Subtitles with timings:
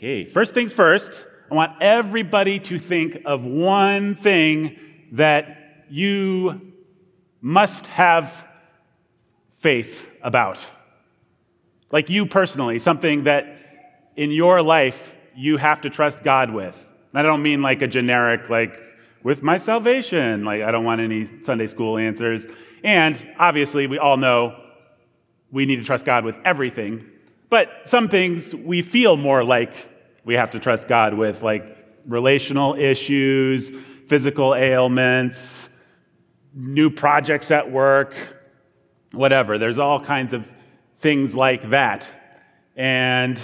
[0.00, 4.78] Okay, first things first, I want everybody to think of one thing
[5.12, 6.72] that you
[7.42, 8.48] must have
[9.50, 10.66] faith about.
[11.92, 13.58] Like you personally, something that
[14.16, 16.88] in your life you have to trust God with.
[17.12, 18.82] And I don't mean like a generic, like,
[19.22, 20.44] with my salvation.
[20.44, 22.46] Like, I don't want any Sunday school answers.
[22.82, 24.58] And obviously, we all know
[25.50, 27.04] we need to trust God with everything.
[27.50, 29.89] But some things we feel more like
[30.24, 33.70] we have to trust God with, like relational issues,
[34.08, 35.68] physical ailments,
[36.54, 38.14] new projects at work,
[39.12, 39.58] whatever.
[39.58, 40.50] There's all kinds of
[40.98, 42.08] things like that.
[42.76, 43.40] And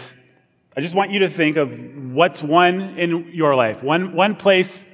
[0.76, 4.84] I just want you to think of what's one in your life, one, one place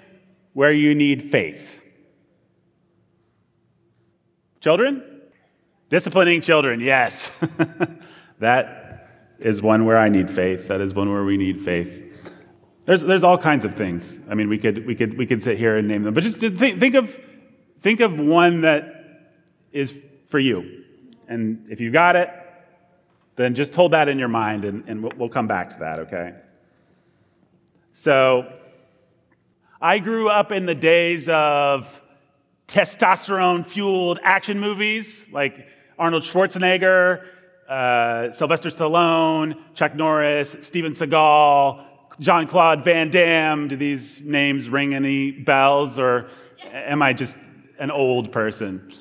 [0.52, 1.80] where you need faith.
[4.60, 5.02] Children?
[5.88, 7.30] Disciplining children, yes.
[8.38, 8.81] that
[9.42, 10.69] is one where I need faith.
[10.69, 12.02] That is one where we need faith.
[12.84, 14.20] There's, there's all kinds of things.
[14.28, 16.40] I mean, we could, we, could, we could sit here and name them, but just
[16.40, 17.21] think, think, of,
[17.80, 19.30] think of one that
[19.73, 20.85] is for you.
[21.29, 22.29] And if you got it,
[23.37, 25.98] then just hold that in your mind and, and we'll, we'll come back to that,
[26.01, 26.35] okay?
[27.93, 28.52] So,
[29.80, 32.01] I grew up in the days of
[32.68, 37.26] testosterone fueled action movies like Arnold Schwarzenegger,
[37.68, 41.85] uh, Sylvester Stallone, Chuck Norris, Steven Seagal,
[42.21, 43.69] Jean Claude Van Damme.
[43.69, 46.29] Do these names ring any bells, or
[46.73, 47.37] am I just
[47.79, 48.93] an old person?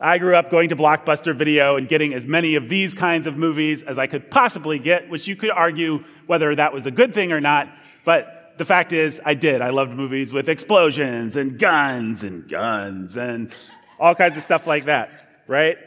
[0.00, 3.36] I grew up going to Blockbuster Video and getting as many of these kinds of
[3.36, 7.14] movies as I could possibly get, which you could argue whether that was a good
[7.14, 7.68] thing or not.
[8.04, 9.62] But the fact is, I did.
[9.62, 13.50] I loved movies with explosions and guns and guns and
[13.98, 15.10] all kinds of stuff like that,
[15.46, 15.78] right?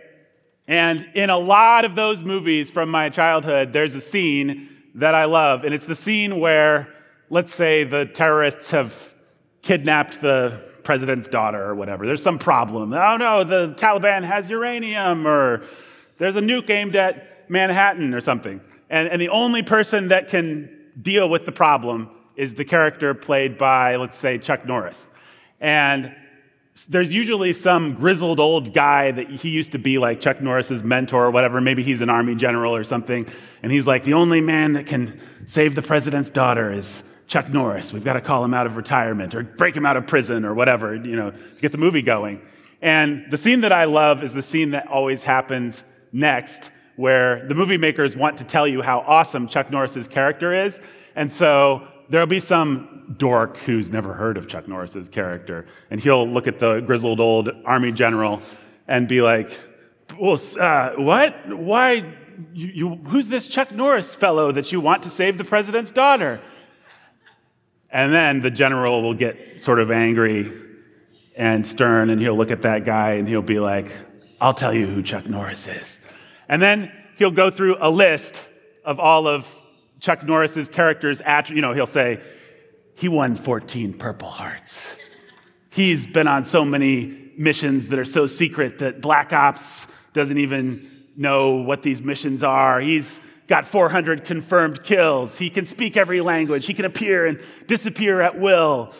[0.67, 5.25] And in a lot of those movies from my childhood, there's a scene that I
[5.25, 5.63] love.
[5.63, 6.93] And it's the scene where,
[7.29, 9.15] let's say, the terrorists have
[9.61, 12.05] kidnapped the president's daughter or whatever.
[12.05, 12.93] There's some problem.
[12.93, 15.61] Oh no, the Taliban has uranium or
[16.17, 18.61] there's a nuke aimed at Manhattan or something.
[18.89, 20.69] And, and the only person that can
[21.01, 25.09] deal with the problem is the character played by, let's say, Chuck Norris.
[25.59, 26.15] And
[26.85, 31.25] there's usually some grizzled old guy that he used to be like Chuck Norris's mentor
[31.25, 31.59] or whatever.
[31.59, 33.27] Maybe he's an army general or something.
[33.63, 37.91] And he's like, the only man that can save the president's daughter is Chuck Norris.
[37.91, 40.53] We've got to call him out of retirement or break him out of prison or
[40.53, 42.41] whatever, you know, to get the movie going.
[42.81, 47.55] And the scene that I love is the scene that always happens next, where the
[47.55, 50.79] movie makers want to tell you how awesome Chuck Norris's character is.
[51.15, 56.27] And so there'll be some dork who's never heard of Chuck Norris's character, and he'll
[56.27, 58.41] look at the grizzled old army general
[58.87, 59.49] and be like,
[60.19, 61.47] "Well, uh, what?
[61.49, 62.05] Why?
[62.53, 66.39] You, you, who's this Chuck Norris fellow that you want to save the president's daughter?"
[67.89, 70.51] And then the general will get sort of angry
[71.37, 73.91] and stern, and he'll look at that guy and he'll be like,
[74.41, 75.99] "I'll tell you who Chuck Norris is,"
[76.49, 78.45] and then he'll go through a list
[78.83, 79.45] of all of
[79.99, 82.21] Chuck Norris's character's you know, he'll say,
[82.95, 84.97] he won 14 Purple Hearts.
[85.69, 90.87] He's been on so many missions that are so secret that Black Ops doesn't even
[91.15, 92.79] know what these missions are.
[92.79, 95.37] He's got 400 confirmed kills.
[95.37, 96.65] He can speak every language.
[96.65, 98.93] He can appear and disappear at will.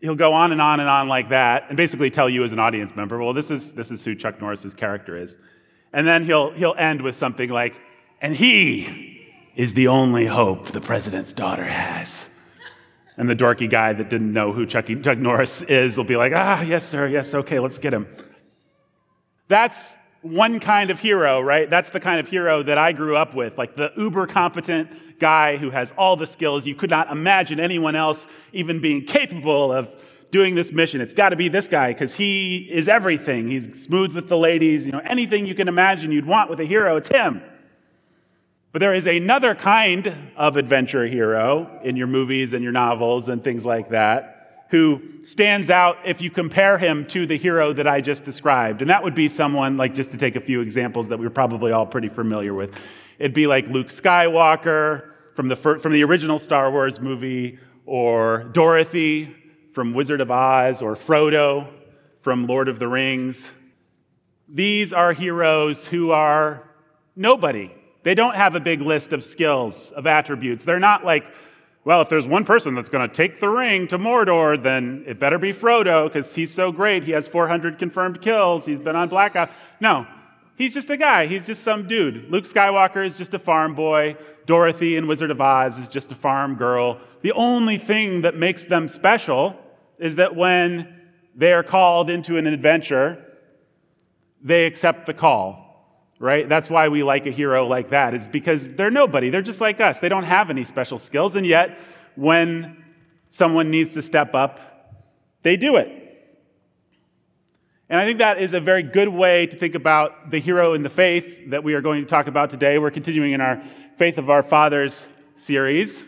[0.00, 2.58] He'll go on and on and on like that and basically tell you as an
[2.58, 5.36] audience member, well, this is, this is who Chuck Norris's character is.
[5.92, 7.80] And then he'll, he'll end with something like,
[8.20, 9.17] and he
[9.58, 12.30] is the only hope the president's daughter has.
[13.16, 16.32] And the dorky guy that didn't know who Chuck, Chuck Norris is will be like,
[16.32, 18.06] ah, yes, sir, yes, okay, let's get him.
[19.48, 21.68] That's one kind of hero, right?
[21.68, 25.56] That's the kind of hero that I grew up with, like the uber competent guy
[25.56, 26.64] who has all the skills.
[26.64, 29.88] You could not imagine anyone else even being capable of
[30.30, 31.00] doing this mission.
[31.00, 33.48] It's got to be this guy because he is everything.
[33.48, 36.64] He's smooth with the ladies, you know, anything you can imagine you'd want with a
[36.64, 37.42] hero, it's him.
[38.72, 43.42] But there is another kind of adventure hero in your movies and your novels and
[43.42, 48.02] things like that who stands out if you compare him to the hero that I
[48.02, 48.82] just described.
[48.82, 51.72] And that would be someone, like just to take a few examples that we're probably
[51.72, 52.78] all pretty familiar with.
[53.18, 59.34] It'd be like Luke Skywalker from the, from the original Star Wars movie, or Dorothy
[59.72, 61.72] from Wizard of Oz, or Frodo
[62.18, 63.50] from Lord of the Rings.
[64.46, 66.68] These are heroes who are
[67.16, 67.72] nobody
[68.08, 70.64] they don't have a big list of skills, of attributes.
[70.64, 71.30] They're not like,
[71.84, 75.18] well, if there's one person that's going to take the ring to Mordor, then it
[75.18, 77.04] better be Frodo because he's so great.
[77.04, 78.64] He has 400 confirmed kills.
[78.64, 79.50] He's been on Blackout.
[79.78, 80.06] No,
[80.56, 81.26] He's just a guy.
[81.26, 82.30] He's just some dude.
[82.30, 84.16] Luke Skywalker is just a farm boy.
[84.46, 86.98] Dorothy in Wizard of Oz is just a farm girl.
[87.20, 89.54] The only thing that makes them special
[89.98, 90.98] is that when
[91.36, 93.22] they are called into an adventure,
[94.42, 95.67] they accept the call
[96.18, 96.48] right?
[96.48, 99.30] That's why we like a hero like that, is because they're nobody.
[99.30, 99.98] They're just like us.
[99.98, 101.36] They don't have any special skills.
[101.36, 101.78] And yet,
[102.16, 102.84] when
[103.30, 104.60] someone needs to step up,
[105.42, 105.94] they do it.
[107.90, 110.82] And I think that is a very good way to think about the hero in
[110.82, 112.78] the faith that we are going to talk about today.
[112.78, 113.62] We're continuing in our
[113.96, 116.04] Faith of Our Fathers series.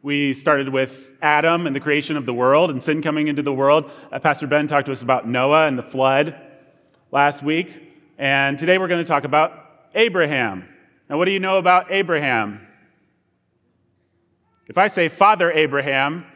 [0.00, 3.52] We started with Adam and the creation of the world and sin coming into the
[3.52, 3.90] world.
[4.10, 6.34] Uh, Pastor Ben talked to us about Noah and the flood
[7.10, 7.87] last week.
[8.20, 9.52] And today we're going to talk about
[9.94, 10.68] Abraham.
[11.08, 12.66] Now, what do you know about Abraham?
[14.66, 16.26] If I say Father Abraham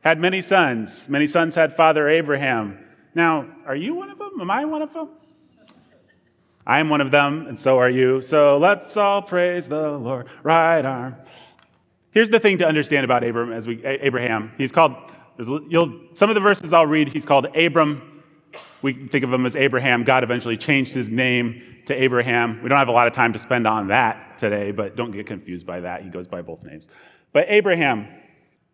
[0.00, 2.82] had many sons, many sons had Father Abraham.
[3.14, 4.40] Now, are you one of them?
[4.40, 5.10] Am I one of them?
[6.66, 8.22] I am one of them, and so are you.
[8.22, 10.26] So let's all praise the Lord.
[10.42, 11.16] Right arm.
[12.14, 14.52] Here's the thing to understand about Abraham as we Abraham.
[14.56, 14.94] He's called.
[15.38, 17.10] You'll, some of the verses I'll read.
[17.10, 18.07] He's called Abram
[18.82, 20.04] we think of him as Abraham.
[20.04, 22.62] God eventually changed his name to Abraham.
[22.62, 25.26] We don't have a lot of time to spend on that today, but don't get
[25.26, 26.02] confused by that.
[26.02, 26.88] He goes by both names.
[27.32, 28.08] But Abraham,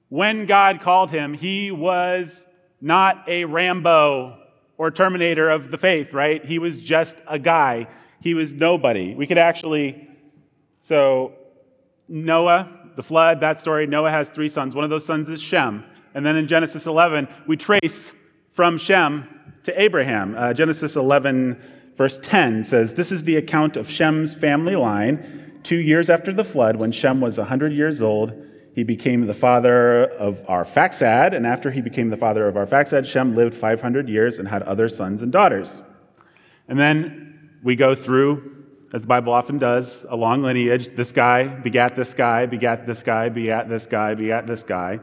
[0.09, 2.47] when God called him, he was
[2.81, 4.39] not a Rambo
[4.77, 6.45] or Terminator of the faith, right?
[6.45, 7.89] He was just a guy.
[8.21, 9.15] He was nobody.
[9.15, 10.09] We could actually,
[10.81, 11.33] so
[12.09, 14.75] Noah, the flood, that story, Noah has three sons.
[14.75, 15.85] One of those sons is Shem.
[16.15, 18.13] And then in Genesis 11, we trace
[18.53, 19.34] from Shem
[19.65, 20.35] to Abraham.
[20.37, 21.61] Uh, Genesis 11,
[21.97, 25.61] verse 10 says, This is the account of Shem's family line.
[25.63, 28.33] Two years after the flood, when Shem was 100 years old,
[28.75, 31.35] he became the father of Arphaxad.
[31.35, 34.89] And after he became the father of Arphaxad, Shem lived 500 years and had other
[34.89, 35.83] sons and daughters.
[36.69, 40.91] And then we go through, as the Bible often does, a long lineage.
[40.91, 45.01] This guy begat this guy, begat this guy, begat this guy, begat this guy.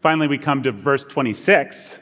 [0.00, 2.00] Finally, we come to verse 26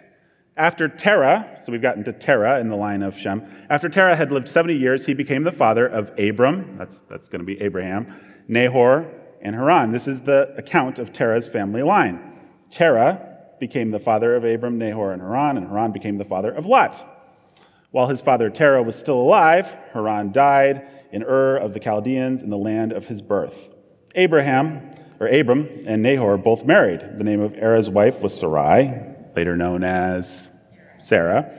[0.61, 4.31] after Terah, so we've gotten to Terah in the line of Shem, after Terah had
[4.31, 8.15] lived 70 years, he became the father of Abram, that's, that's going to be Abraham,
[8.47, 9.11] Nahor,
[9.41, 9.91] and Haran.
[9.91, 12.21] This is the account of Terah's family line.
[12.71, 16.67] Terah became the father of Abram, Nahor, and Haran, and Haran became the father of
[16.67, 17.07] Lot.
[17.91, 22.51] While his father Terah was still alive, Haran died in Ur of the Chaldeans in
[22.51, 23.75] the land of his birth.
[24.15, 27.17] Abraham, or Abram, and Nahor both married.
[27.17, 30.50] The name of Erah's wife was Sarai, later known as
[31.01, 31.53] Sarah.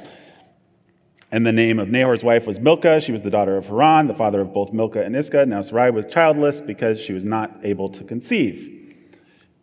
[1.32, 3.00] And the name of Nahor's wife was Milcah.
[3.00, 5.46] She was the daughter of Haran, the father of both Milcah and Iscah.
[5.46, 8.78] Now Sarai was childless because she was not able to conceive.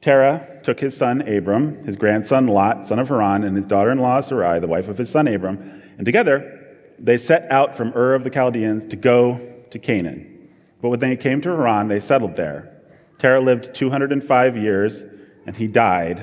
[0.01, 3.99] Terah took his son Abram, his grandson Lot, son of Haran, and his daughter in
[3.99, 6.55] law Sarai, the wife of his son Abram, and together
[6.99, 9.41] they set out from Ur of the Chaldeans to go
[9.71, 10.49] to Canaan.
[10.81, 12.73] But when they came to Haran, they settled there.
[13.19, 15.05] Terah lived 205 years,
[15.45, 16.23] and he died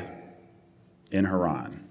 [1.11, 1.84] in Haran.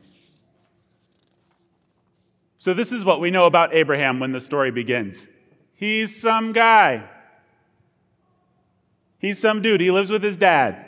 [2.65, 5.27] So, this is what we know about Abraham when the story begins.
[5.75, 7.07] He's some guy.
[9.19, 9.83] He's some dude.
[9.83, 10.83] He lives with his dad.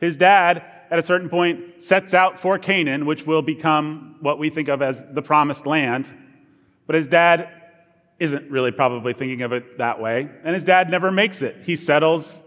[0.00, 4.48] His dad, at a certain point, sets out for Canaan, which will become what we
[4.48, 6.14] think of as the promised land.
[6.86, 7.50] But his dad
[8.18, 10.30] isn't really probably thinking of it that way.
[10.44, 11.58] And his dad never makes it.
[11.62, 12.40] He settles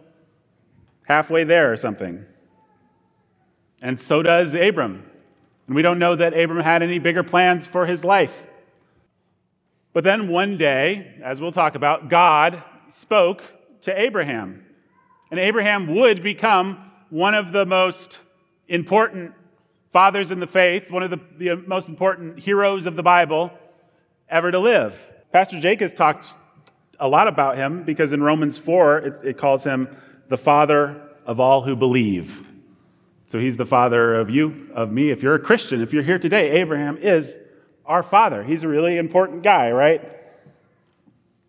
[1.05, 2.25] halfway there or something.
[3.83, 5.05] And so does Abram.
[5.67, 8.47] And we don't know that Abram had any bigger plans for his life.
[9.93, 13.43] But then one day, as we'll talk about, God spoke
[13.81, 14.65] to Abraham.
[15.31, 18.19] And Abraham would become one of the most
[18.67, 19.33] important
[19.91, 23.51] fathers in the faith, one of the, the most important heroes of the Bible
[24.27, 25.09] ever to live.
[25.31, 26.35] Pastor Jake has talked
[26.99, 29.95] a lot about him because in Romans 4, it, it calls him
[30.29, 32.47] the father of all who believe.
[33.33, 35.09] So he's the father of you, of me.
[35.09, 37.39] If you're a Christian, if you're here today, Abraham is
[37.83, 38.43] our father.
[38.43, 40.15] He's a really important guy, right?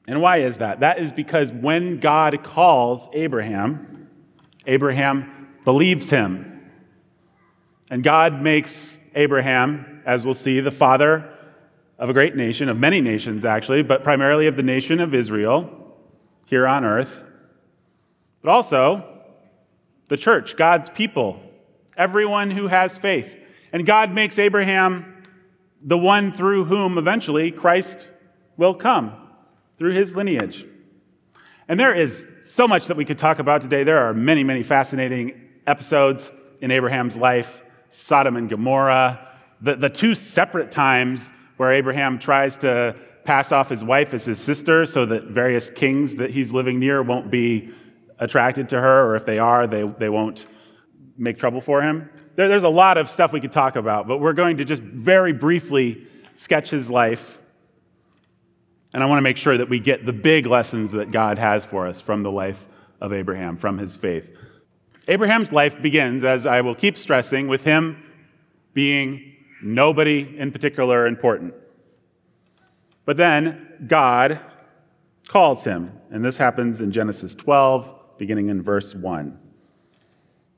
[0.09, 0.81] And why is that?
[0.81, 4.09] That is because when God calls Abraham,
[4.67, 6.71] Abraham believes him.
[7.91, 11.31] And God makes Abraham, as we'll see, the father
[11.99, 15.99] of a great nation, of many nations actually, but primarily of the nation of Israel
[16.47, 17.31] here on earth,
[18.41, 19.21] but also
[20.09, 21.44] the church, God's people,
[21.97, 23.39] everyone who has faith.
[23.73, 25.25] And God makes Abraham
[25.83, 28.09] the one through whom eventually Christ
[28.57, 29.13] will come,
[29.77, 30.65] through his lineage.
[31.69, 33.85] And there is so much that we could talk about today.
[33.85, 39.29] There are many, many fascinating episodes in Abraham's life Sodom and Gomorrah,
[39.61, 44.41] the, the two separate times where Abraham tries to pass off his wife as his
[44.41, 47.71] sister so that various kings that he's living near won't be
[48.19, 50.47] attracted to her, or if they are, they, they won't
[51.17, 52.09] make trouble for him.
[52.37, 54.83] There, there's a lot of stuff we could talk about, but we're going to just
[54.83, 57.39] very briefly sketch his life.
[58.93, 61.65] And I want to make sure that we get the big lessons that God has
[61.65, 62.67] for us from the life
[63.01, 64.37] of Abraham, from his faith.
[65.09, 68.03] Abraham's life begins, as I will keep stressing, with him
[68.73, 71.55] being nobody in particular important.
[73.05, 74.41] But then God
[75.29, 79.39] calls him, and this happens in Genesis 12, beginning in verse 1.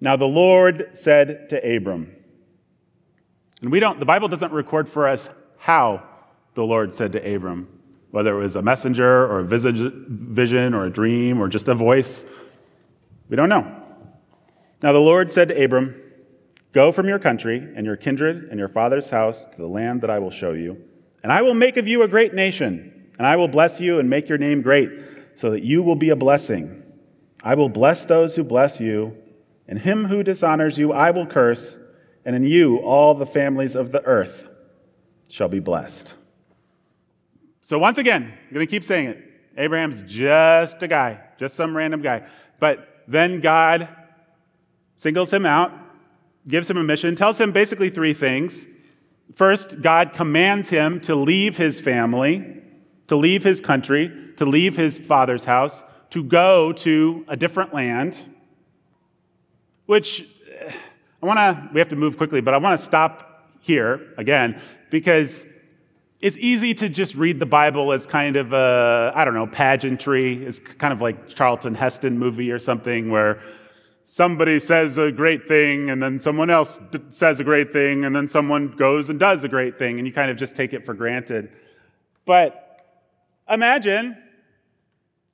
[0.01, 2.15] Now the Lord said to Abram,
[3.63, 6.03] and we don't, the Bible doesn't record for us how
[6.55, 7.69] the Lord said to Abram,
[8.11, 12.27] whether it was a messenger or a vision or a dream or just a voice.
[13.29, 13.83] We don't know.
[14.83, 16.01] Now the Lord said to Abram,
[16.73, 20.11] Go from your country and your kindred and your father's house to the land that
[20.11, 20.83] I will show you,
[21.23, 24.11] and I will make of you a great nation, and I will bless you and
[24.11, 24.91] make your name great,
[25.35, 26.83] so that you will be a blessing.
[27.43, 29.17] I will bless those who bless you
[29.69, 31.79] and him who dishonors you I will curse,
[32.25, 34.51] and in you all the families of the earth
[35.29, 36.15] shall be blessed.
[37.61, 39.23] So, once again, I'm going to keep saying it.
[39.57, 42.29] Abraham's just a guy, just some random guy.
[42.61, 43.89] But then God
[44.99, 45.73] singles him out,
[46.47, 48.67] gives him a mission, tells him basically three things.
[49.35, 52.63] First, God commands him to leave his family,
[53.09, 58.25] to leave his country, to leave his father's house, to go to a different land
[59.87, 60.29] which
[61.23, 64.61] I want to, we have to move quickly, but I want to stop here again
[64.91, 65.47] because
[66.21, 70.45] it's easy to just read the Bible as kind of a, I don't know, pageantry.
[70.45, 73.41] It's kind of like Charlton Heston movie or something where
[74.05, 78.29] somebody says a great thing and then someone else says a great thing and then
[78.29, 80.95] someone goes and does a great thing and you kind of just take it for
[80.95, 81.51] granted.
[82.25, 82.87] But
[83.51, 84.17] imagine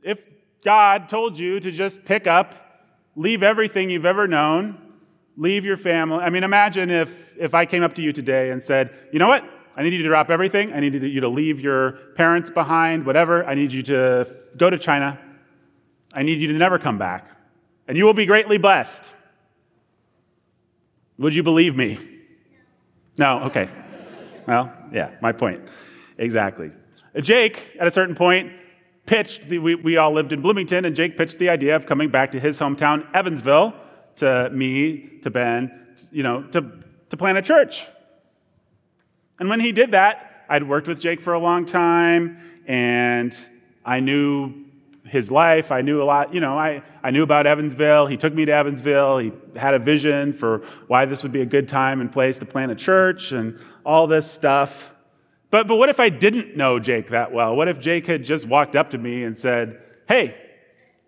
[0.03, 0.25] if
[0.65, 2.72] God told you to just pick up
[3.17, 4.79] leave everything you've ever known,
[5.37, 6.19] leave your family.
[6.19, 9.29] I mean, imagine if, if I came up to you today and said, you know
[9.29, 9.45] what?
[9.77, 10.73] I need you to drop everything.
[10.73, 13.45] I need you to leave your parents behind, whatever.
[13.45, 15.19] I need you to go to China.
[16.13, 17.31] I need you to never come back.
[17.89, 19.11] And you will be greatly blessed.
[21.19, 21.99] Would you believe me?
[23.17, 23.45] No?
[23.45, 23.69] Okay.
[24.47, 25.63] Well, yeah, my point.
[26.19, 26.71] Exactly.
[27.21, 28.53] Jake, at a certain point,
[29.13, 32.09] pitched, the, we, we all lived in Bloomington, and Jake pitched the idea of coming
[32.09, 33.75] back to his hometown, Evansville,
[34.17, 35.71] to me, to Ben,
[36.11, 37.85] you know, to, to plant a church.
[39.39, 43.37] And when he did that, I'd worked with Jake for a long time, and
[43.85, 44.65] I knew
[45.05, 45.73] his life.
[45.73, 48.07] I knew a lot, you know, I, I knew about Evansville.
[48.07, 49.19] He took me to Evansville.
[49.19, 52.47] He had a vision for why this would be a good time and place to
[52.47, 54.92] plant a church and all this stuff.
[55.53, 57.55] But, but what if I didn't know Jake that well?
[57.55, 59.79] What if Jake had just walked up to me and said,
[60.09, 60.35] Hey,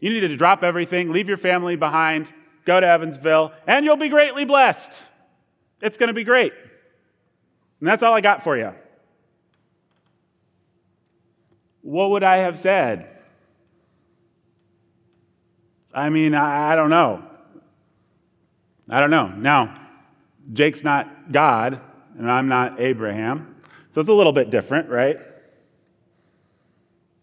[0.00, 2.30] you need to drop everything, leave your family behind,
[2.66, 5.02] go to Evansville, and you'll be greatly blessed.
[5.80, 6.52] It's going to be great.
[7.80, 8.74] And that's all I got for you.
[11.80, 13.08] What would I have said?
[15.94, 17.24] I mean, I, I don't know.
[18.90, 19.28] I don't know.
[19.28, 19.74] Now,
[20.52, 21.80] Jake's not God,
[22.18, 23.53] and I'm not Abraham.
[23.94, 25.20] So it's a little bit different, right?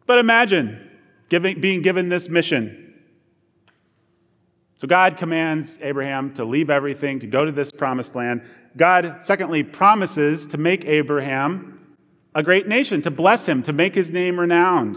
[0.06, 0.90] But imagine
[1.28, 2.94] giving, being given this mission.
[4.78, 8.44] So God commands Abraham to leave everything, to go to this promised land.
[8.78, 11.98] God, secondly, promises to make Abraham
[12.34, 14.96] a great nation, to bless him, to make his name renowned.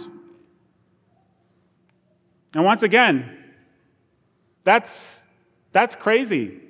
[2.55, 3.37] And once again,
[4.63, 5.25] that's,
[5.73, 6.61] that's crazy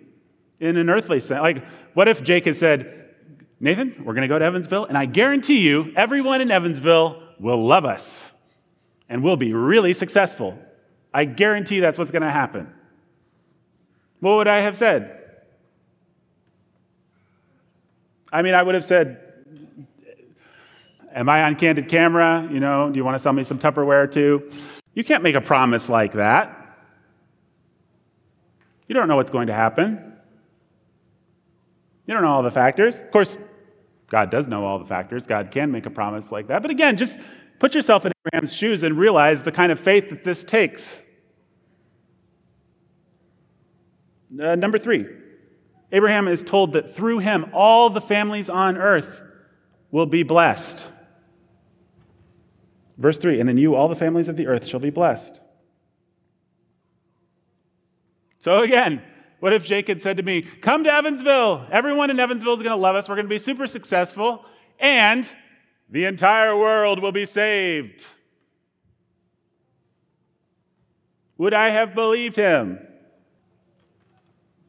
[0.61, 1.43] in an earthly sense.
[1.43, 3.04] Like, what if Jake had said,
[3.65, 7.65] Nathan, we're going to go to Evansville, and I guarantee you, everyone in Evansville will
[7.65, 8.31] love us
[9.09, 10.59] and we'll be really successful.
[11.15, 12.71] I guarantee that's what's going to happen.
[14.21, 15.19] What would I have said?
[18.31, 19.23] I mean, I would have said,
[21.15, 22.47] Am I on candid camera?
[22.53, 24.51] You know, do you want to sell me some Tupperware too?
[24.93, 26.77] You can't make a promise like that.
[28.89, 30.13] You don't know what's going to happen.
[32.07, 33.01] You don't know all the factors.
[33.01, 33.39] Of course,
[34.15, 35.27] God does know all the factors.
[35.27, 36.63] God can make a promise like that.
[36.63, 37.19] But again, just
[37.59, 41.03] put yourself in Abraham's shoes and realize the kind of faith that this takes.
[44.41, 45.05] Uh, number three,
[45.91, 49.21] Abraham is told that through him, all the families on earth
[49.91, 50.87] will be blessed.
[52.97, 55.41] Verse 3 And in you, all the families of the earth shall be blessed.
[58.39, 59.03] So again,
[59.45, 61.67] what if Jake had said to me, Come to Evansville.
[61.71, 63.11] Everyone in Evansville is going to love us.
[63.11, 64.43] We're going to be super successful.
[64.81, 65.31] And
[65.91, 68.07] the entire world will be saved.
[71.37, 72.79] Would I have believed him?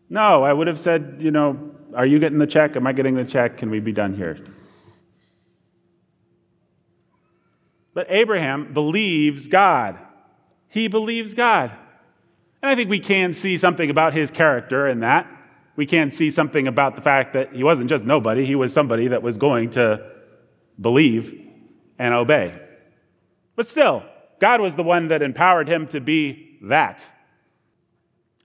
[0.09, 2.75] No, I would have said, you know, are you getting the check?
[2.75, 3.55] Am I getting the check?
[3.55, 4.43] Can we be done here?
[7.93, 9.97] But Abraham believes God.
[10.67, 11.71] He believes God.
[12.65, 15.27] And I think we can see something about his character in that.
[15.75, 19.09] We can see something about the fact that he wasn't just nobody, he was somebody
[19.09, 20.03] that was going to
[20.81, 21.47] believe
[21.99, 22.59] and obey.
[23.55, 24.03] But still,
[24.39, 27.05] God was the one that empowered him to be that.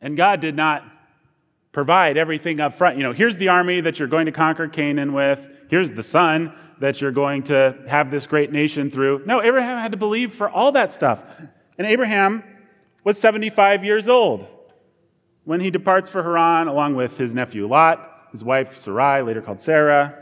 [0.03, 0.85] And God did not
[1.73, 2.99] provide everything up front.
[2.99, 5.49] You know, here's the army that you're going to conquer Canaan with.
[5.71, 9.23] Here's the son that you're going to have this great nation through.
[9.25, 11.25] No, Abraham had to believe for all that stuff.
[11.79, 12.45] And Abraham
[13.04, 14.47] was 75 years old
[15.45, 19.61] when he departs for Haran along with his nephew Lot, his wife Sarai, later called
[19.61, 20.16] Sarah.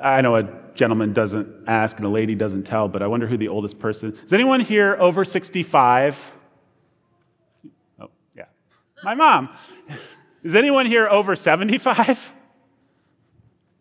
[0.00, 3.36] I know a gentleman doesn't ask and a lady doesn't tell, but I wonder who
[3.36, 4.32] the oldest person is.
[4.32, 6.32] anyone here over 65?
[8.00, 8.44] Oh, yeah.
[9.02, 9.48] My mom.
[10.42, 12.34] Is anyone here over 75?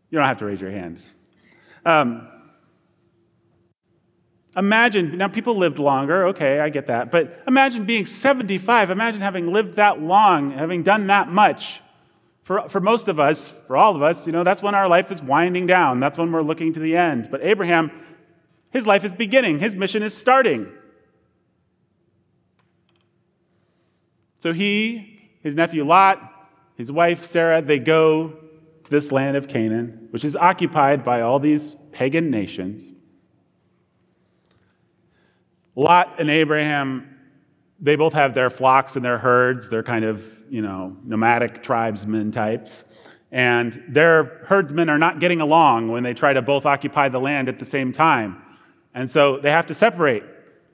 [0.10, 1.12] You don't have to raise your hands.
[1.86, 2.28] Um,
[4.58, 8.90] imagine, now people lived longer, okay, I get that, but imagine being 75.
[8.90, 11.82] Imagine having lived that long, having done that much.
[12.44, 15.12] For, for most of us, for all of us, you know, that's when our life
[15.12, 16.00] is winding down.
[16.00, 17.28] That's when we're looking to the end.
[17.30, 17.92] But Abraham,
[18.72, 20.72] his life is beginning, his mission is starting.
[24.40, 26.20] So he, his nephew Lot,
[26.76, 28.30] his wife Sarah, they go
[28.84, 32.94] to this land of Canaan, which is occupied by all these pagan nations.
[35.78, 37.16] Lot and Abraham,
[37.80, 39.70] they both have their flocks and their herds.
[39.70, 42.84] They're kind of, you know, nomadic tribesmen types.
[43.32, 47.48] And their herdsmen are not getting along when they try to both occupy the land
[47.48, 48.42] at the same time.
[48.96, 50.24] And so they have to separate.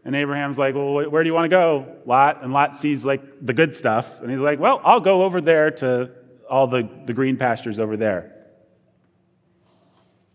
[0.05, 2.41] And Abraham's like, Well, where do you want to go, Lot?
[2.41, 4.21] And Lot sees like the good stuff.
[4.21, 6.11] And he's like, Well, I'll go over there to
[6.49, 8.33] all the, the green pastures over there.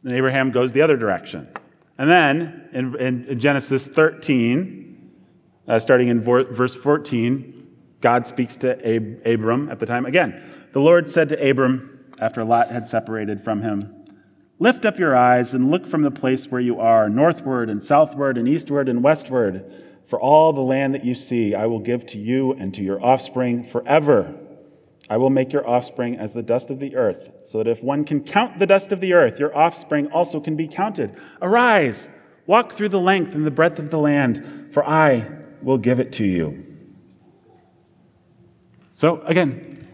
[0.04, 1.48] And Abraham goes the other direction.
[1.98, 2.94] And then in,
[3.26, 5.10] in Genesis 13,
[5.66, 10.06] uh, starting in verse 14, God speaks to Ab- Abram at the time.
[10.06, 10.40] Again,
[10.72, 13.94] the Lord said to Abram after Lot had separated from him,
[14.60, 18.36] Lift up your eyes and look from the place where you are, northward and southward
[18.36, 19.64] and eastward and westward.
[20.04, 23.04] For all the land that you see, I will give to you and to your
[23.04, 24.34] offspring forever.
[25.10, 28.04] I will make your offspring as the dust of the earth, so that if one
[28.04, 31.16] can count the dust of the earth, your offspring also can be counted.
[31.40, 32.10] Arise,
[32.46, 35.26] walk through the length and the breadth of the land, for I
[35.62, 36.64] will give it to you.
[38.92, 39.88] So, again,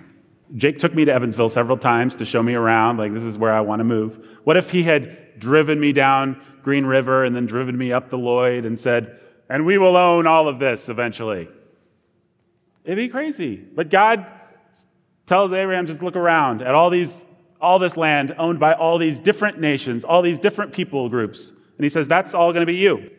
[0.57, 3.53] Jake took me to Evansville several times to show me around, like, this is where
[3.53, 4.27] I want to move.
[4.44, 8.18] What if he had driven me down Green River and then driven me up the
[8.18, 11.48] Lloyd and said, and we will own all of this eventually?
[12.85, 13.57] It'd be crazy.
[13.57, 14.27] But God
[15.27, 17.25] tells Abraham, just look around at all these,
[17.61, 21.51] all this land owned by all these different nations, all these different people groups.
[21.51, 23.11] And he says, that's all going to be you.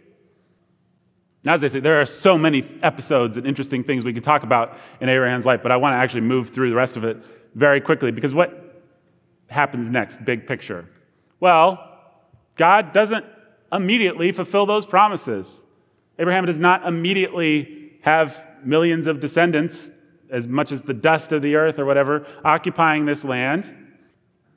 [1.43, 4.43] Now, as I say, there are so many episodes and interesting things we could talk
[4.43, 7.17] about in Abraham's life, but I want to actually move through the rest of it
[7.53, 8.83] very quickly because what
[9.47, 10.89] happens next, big picture?
[11.39, 11.79] Well,
[12.55, 13.25] God doesn't
[13.71, 15.63] immediately fulfill those promises.
[16.17, 19.89] Abraham does not immediately have millions of descendants,
[20.29, 23.73] as much as the dust of the earth or whatever, occupying this land.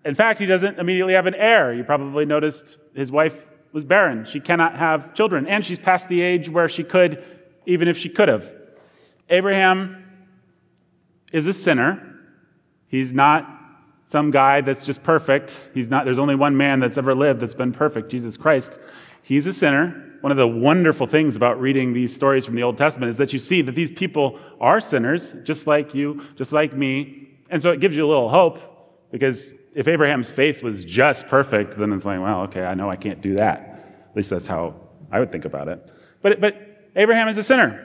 [0.05, 1.73] In fact, he doesn't immediately have an heir.
[1.75, 4.25] You probably noticed his wife was barren.
[4.25, 7.23] She cannot have children, and she's past the age where she could,
[7.67, 8.55] even if she could have.
[9.29, 10.05] Abraham
[11.33, 12.17] is a sinner.
[12.87, 13.47] He's not
[14.05, 15.71] some guy that's just perfect.
[15.75, 18.79] He's not, there's only one man that's ever lived that's been perfect, Jesus Christ.
[19.23, 20.08] He's a sinner.
[20.21, 23.33] One of the wonderful things about reading these stories from the Old Testament is that
[23.33, 27.29] you see that these people are sinners, just like you, just like me.
[27.51, 28.59] And so it gives you a little hope
[29.13, 32.97] because if Abraham's faith was just perfect, then it's like, well, okay, I know I
[32.97, 33.61] can't do that.
[34.11, 34.75] At least that's how
[35.11, 35.89] I would think about it.
[36.21, 37.85] But, but Abraham is a sinner.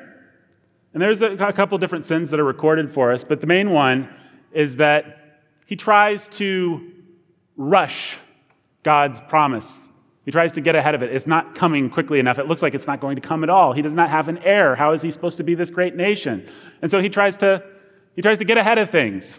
[0.94, 3.72] And there's a, a couple different sins that are recorded for us, but the main
[3.72, 4.10] one
[4.52, 6.92] is that he tries to
[7.58, 8.18] rush
[8.84, 9.88] God's promise.
[10.26, 11.14] He tries to get ahead of it.
[11.14, 12.40] It's not coming quickly enough.
[12.40, 13.74] It looks like it's not going to come at all.
[13.74, 14.76] He does not have an heir.
[14.76, 16.50] How is he supposed to be this great nation?
[16.82, 17.64] And so he tries to,
[18.16, 19.38] he tries to get ahead of things.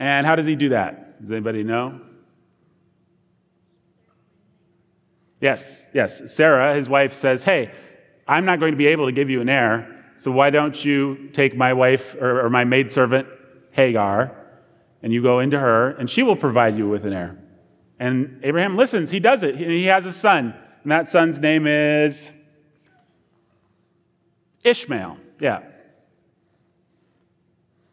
[0.00, 1.20] And how does he do that?
[1.20, 2.00] Does anybody know?
[5.40, 6.32] Yes, yes.
[6.32, 7.72] Sarah, his wife, says, Hey,
[8.26, 11.30] I'm not going to be able to give you an heir, so why don't you
[11.32, 13.28] take my wife or, or my maidservant,
[13.72, 14.36] Hagar,
[15.02, 17.41] and you go into her, and she will provide you with an heir.
[18.02, 19.12] And Abraham listens.
[19.12, 19.56] He does it.
[19.56, 20.56] He has a son.
[20.82, 22.32] And that son's name is
[24.64, 25.18] Ishmael.
[25.38, 25.60] Yeah.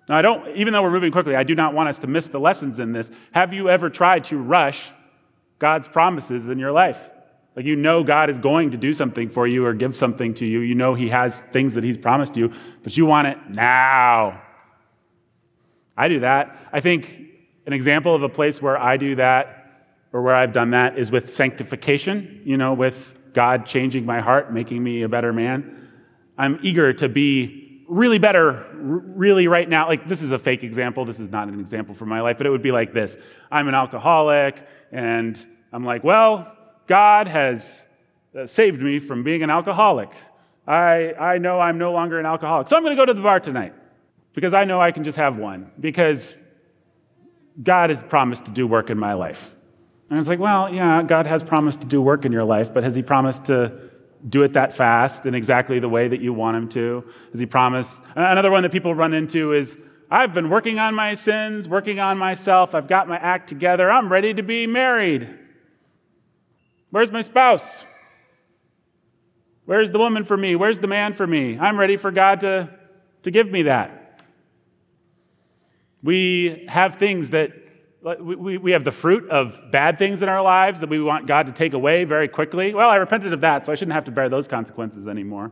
[0.08, 2.26] Now, I don't, even though we're moving quickly, I do not want us to miss
[2.26, 3.12] the lessons in this.
[3.34, 4.92] Have you ever tried to rush
[5.60, 7.08] God's promises in your life?
[7.56, 10.46] Like you know God is going to do something for you or give something to
[10.48, 10.62] you.
[10.62, 14.42] You know He has things that He's promised you, but you want it now.
[15.96, 16.58] I do that.
[16.74, 17.22] I think
[17.68, 19.59] an example of a place where I do that
[20.12, 24.52] or where I've done that is with sanctification, you know, with God changing my heart,
[24.52, 25.88] making me a better man.
[26.38, 29.88] I'm eager to be really better, really right now.
[29.88, 31.06] Like, this is a fake example.
[31.06, 33.18] This is not an example from my life, but it would be like this
[33.52, 36.56] I'm an alcoholic, and I'm like, well,
[36.88, 37.86] God has
[38.38, 40.12] uh, saved me from being an alcoholic.
[40.68, 42.68] I, I know I'm no longer an alcoholic.
[42.68, 43.74] So I'm going to go to the bar tonight
[44.34, 46.36] because I know I can just have one because
[47.62, 49.56] God has promised to do work in my life.
[50.10, 52.84] And it's like, well, yeah, God has promised to do work in your life, but
[52.84, 53.90] has He promised to
[54.28, 57.06] do it that fast in exactly the way that you want Him to?
[57.32, 58.02] Has He promised?
[58.16, 59.78] Another one that people run into is,
[60.12, 64.12] I've been working on my sins, working on myself, I've got my act together, I'm
[64.12, 65.38] ready to be married.
[66.90, 67.86] Where's my spouse?
[69.66, 70.56] Where's the woman for me?
[70.56, 71.60] Where's the man for me?
[71.60, 72.70] I'm ready for God to,
[73.22, 74.24] to give me that.
[76.02, 77.52] We have things that
[78.02, 81.48] we, we have the fruit of bad things in our lives that we want God
[81.48, 82.74] to take away very quickly.
[82.74, 85.52] Well, I repented of that, so I shouldn't have to bear those consequences anymore.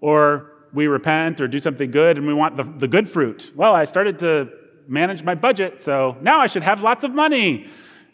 [0.00, 3.52] Or we repent or do something good and we want the, the good fruit.
[3.54, 4.50] Well, I started to
[4.88, 7.62] manage my budget, so now I should have lots of money.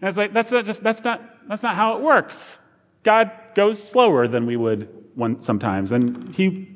[0.00, 2.58] And it's like, that's not just, that's not, that's not how it works.
[3.02, 6.68] God goes slower than we would one, sometimes, and He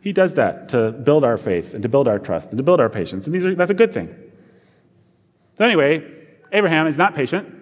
[0.00, 2.78] he does that to build our faith and to build our trust and to build
[2.78, 3.24] our patience.
[3.24, 4.14] And these are, that's a good thing.
[5.58, 6.10] So, anyway,
[6.52, 7.54] Abraham is not patient.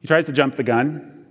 [0.00, 1.26] He tries to jump the gun.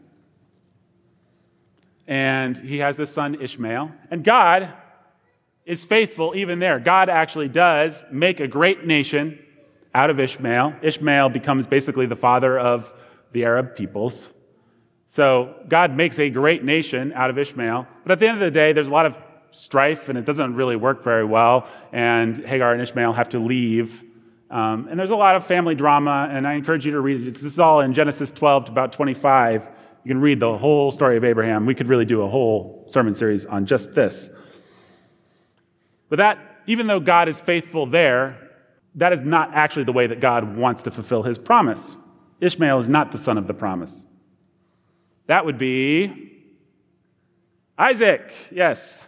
[2.08, 3.92] And he has this son, Ishmael.
[4.10, 4.74] And God
[5.66, 6.80] is faithful even there.
[6.80, 9.40] God actually does make a great nation
[9.94, 10.76] out of Ishmael.
[10.82, 12.94] Ishmael becomes basically the father of
[13.32, 14.30] the Arab peoples.
[15.08, 17.88] So God makes a great nation out of Ishmael.
[18.04, 19.18] But at the end of the day, there's a lot of
[19.52, 21.68] strife and it doesn't really work very well.
[21.92, 24.04] And Hagar and Ishmael have to leave
[24.52, 27.24] um, and there's a lot of family drama, and I encourage you to read it.
[27.24, 29.70] This is all in Genesis 12 to about 25.
[30.04, 31.66] You can read the whole story of Abraham.
[31.66, 34.30] We could really do a whole sermon series on just this.
[36.10, 36.38] But that,
[36.68, 38.50] even though God is faithful there,
[38.96, 41.96] that is not actually the way that God wants to fulfill his promise.
[42.42, 44.04] Ishmael is not the son of the promise.
[45.28, 46.30] That would be
[47.78, 49.08] Isaac, yes.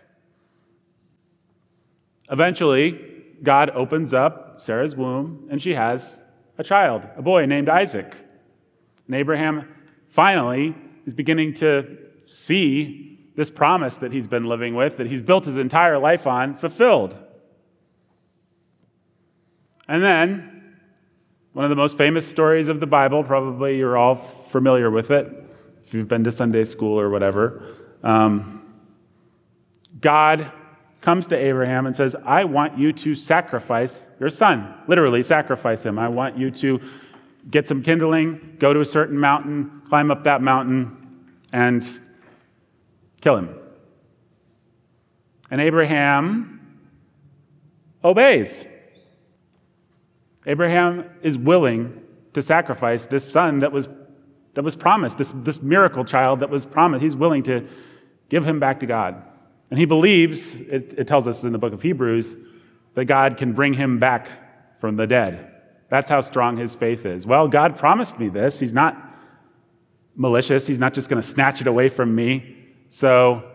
[2.31, 6.23] Eventually, God opens up Sarah's womb and she has
[6.57, 8.15] a child, a boy named Isaac.
[9.07, 9.67] And Abraham
[10.07, 15.45] finally is beginning to see this promise that he's been living with, that he's built
[15.45, 17.17] his entire life on, fulfilled.
[19.87, 20.75] And then,
[21.53, 25.27] one of the most famous stories of the Bible, probably you're all familiar with it
[25.83, 27.67] if you've been to Sunday school or whatever.
[28.03, 28.61] Um,
[29.99, 30.51] God
[31.03, 34.73] comes to Abraham and says, I want you to sacrifice your son.
[34.87, 35.99] Literally, sacrifice him.
[35.99, 36.79] I want you to
[37.51, 41.85] get some kindling, go to a certain mountain, climb up that mountain, and
[43.19, 43.53] kill him.
[45.51, 46.79] And Abraham
[48.01, 48.65] obeys.
[50.45, 53.89] Abraham is willing to sacrifice this son that was,
[54.53, 57.03] that was promised, this, this miracle child that was promised.
[57.03, 57.67] He's willing to
[58.29, 59.21] give him back to God.
[59.69, 62.35] And he believes, it, it tells us in the book of Hebrews,
[62.93, 64.27] that God can bring him back
[64.79, 65.51] from the dead.
[65.89, 67.25] That's how strong his faith is.
[67.25, 68.59] Well, God promised me this.
[68.59, 69.13] He's not
[70.15, 72.55] malicious, He's not just going to snatch it away from me.
[72.87, 73.49] So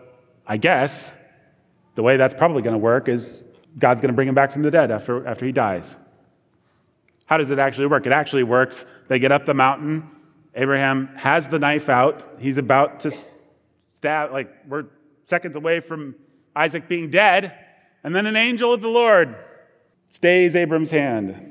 [0.45, 1.11] I guess
[1.95, 3.43] the way that's probably going to work is
[3.77, 5.95] God's going to bring him back from the dead after, after he dies.
[7.25, 8.05] How does it actually work?
[8.05, 8.85] It actually works.
[9.07, 10.09] They get up the mountain.
[10.55, 12.27] Abraham has the knife out.
[12.39, 13.11] He's about to
[13.91, 14.85] stab, like, we're
[15.29, 16.15] seconds away from
[16.55, 17.55] Isaac being dead.
[18.03, 19.35] And then an angel of the Lord
[20.09, 21.45] stays Abram's hand.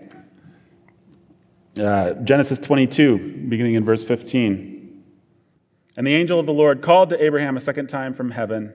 [1.78, 5.04] Uh, Genesis 22, beginning in verse 15.
[5.96, 8.74] And the angel of the Lord called to Abraham a second time from heaven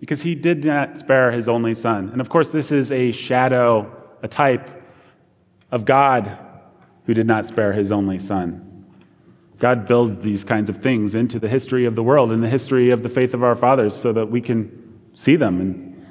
[0.00, 2.10] because he did not spare his only son.
[2.10, 3.90] And of course, this is a shadow,
[4.22, 4.82] a type
[5.70, 6.38] of God
[7.04, 8.84] who did not spare his only son.
[9.58, 12.90] God builds these kinds of things into the history of the world and the history
[12.90, 16.06] of the faith of our fathers so that we can see them and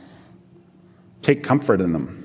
[1.21, 2.21] take comfort in them.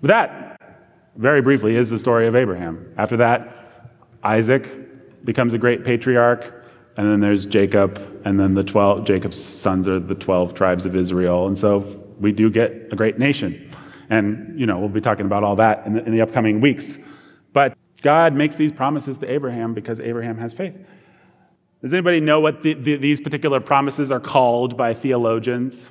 [0.00, 0.60] But that,
[1.16, 2.92] very briefly, is the story of Abraham.
[2.96, 3.52] After that,
[4.22, 6.65] Isaac becomes a great patriarch,
[6.96, 10.96] and then there's Jacob, and then the 12, Jacob's sons are the 12 tribes of
[10.96, 11.46] Israel.
[11.46, 11.78] And so
[12.18, 13.70] we do get a great nation.
[14.08, 16.96] And, you know, we'll be talking about all that in the, in the upcoming weeks.
[17.52, 20.78] But God makes these promises to Abraham because Abraham has faith.
[21.82, 25.90] Does anybody know what the, the, these particular promises are called by theologians?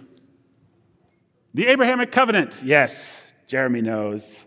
[1.53, 2.63] The Abrahamic covenant.
[2.65, 4.45] Yes, Jeremy knows.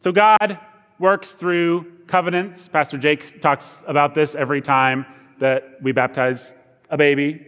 [0.00, 0.58] So God
[0.98, 2.68] works through covenants.
[2.68, 5.06] Pastor Jake talks about this every time
[5.38, 6.52] that we baptize
[6.90, 7.46] a baby.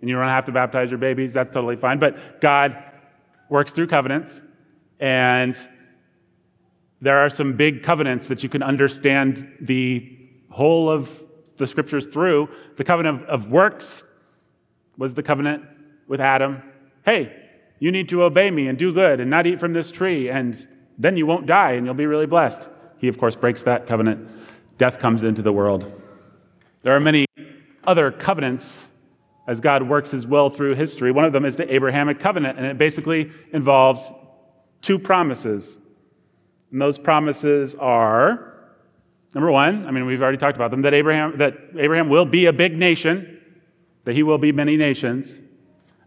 [0.00, 1.98] And you don't have to baptize your babies, that's totally fine.
[1.98, 2.76] But God
[3.48, 4.40] works through covenants.
[5.00, 5.58] And
[7.00, 10.16] there are some big covenants that you can understand the
[10.48, 11.22] whole of
[11.56, 12.48] the scriptures through.
[12.76, 14.04] The covenant of, of works
[14.96, 15.64] was the covenant
[16.06, 16.62] with Adam.
[17.04, 17.34] Hey,
[17.80, 20.66] you need to obey me and do good and not eat from this tree, and
[20.96, 22.70] then you won't die and you'll be really blessed.
[23.04, 24.30] He, of course, breaks that covenant.
[24.78, 25.84] Death comes into the world.
[26.84, 27.26] There are many
[27.86, 28.88] other covenants
[29.46, 31.12] as God works his will through history.
[31.12, 34.10] One of them is the Abrahamic covenant, and it basically involves
[34.80, 35.76] two promises.
[36.72, 38.54] And those promises are
[39.34, 42.46] number one, I mean, we've already talked about them, that Abraham, that Abraham will be
[42.46, 43.38] a big nation,
[44.04, 45.38] that he will be many nations,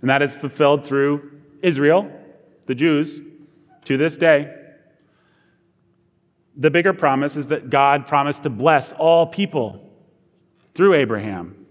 [0.01, 2.12] and that is fulfilled through Israel,
[2.65, 3.21] the Jews,
[3.86, 4.57] to this day.
[6.60, 9.93] The bigger promise is that God promised to bless all people
[10.74, 11.67] through Abraham.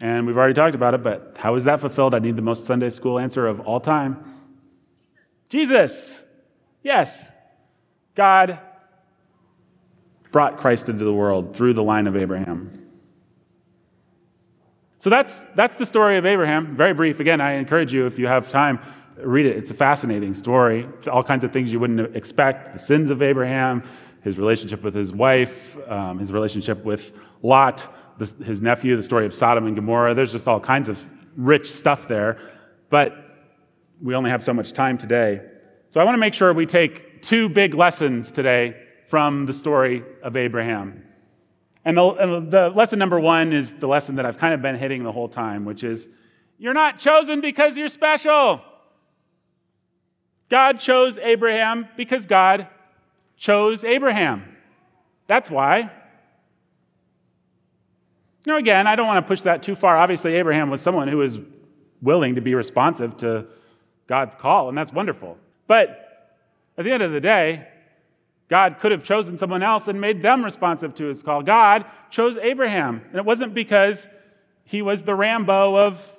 [0.00, 2.14] And we've already talked about it, but how is that fulfilled?
[2.14, 4.24] I need the most Sunday school answer of all time.
[5.48, 6.22] Jesus.
[6.82, 7.32] Yes.
[8.14, 8.60] God
[10.30, 12.70] brought Christ into the world through the line of Abraham.
[14.98, 16.76] So that's, that's the story of Abraham.
[16.76, 17.20] Very brief.
[17.20, 18.80] Again, I encourage you, if you have time,
[19.16, 19.56] read it.
[19.56, 20.88] It's a fascinating story.
[21.10, 23.82] All kinds of things you wouldn't expect the sins of Abraham,
[24.22, 29.26] his relationship with his wife, um, his relationship with Lot, the, his nephew, the story
[29.26, 30.14] of Sodom and Gomorrah.
[30.14, 31.04] There's just all kinds of
[31.36, 32.38] rich stuff there.
[32.90, 33.16] But
[34.02, 35.42] we only have so much time today.
[35.90, 38.76] So I want to make sure we take two big lessons today
[39.08, 41.04] from the story of Abraham.
[41.84, 44.76] And the, and the lesson number one is the lesson that I've kind of been
[44.76, 46.08] hitting the whole time, which is
[46.58, 48.62] you're not chosen because you're special.
[50.54, 52.68] God chose Abraham because God
[53.36, 54.56] chose Abraham.
[55.26, 55.90] That's why.
[58.46, 59.98] Know, again, I don't want to push that too far.
[59.98, 61.40] Obviously, Abraham was someone who was
[62.00, 63.46] willing to be responsive to
[64.06, 65.38] God's call, and that's wonderful.
[65.66, 66.38] But
[66.78, 67.66] at the end of the day,
[68.48, 71.42] God could have chosen someone else and made them responsive to his call.
[71.42, 74.06] God chose Abraham, and it wasn't because
[74.62, 76.16] he was the Rambo of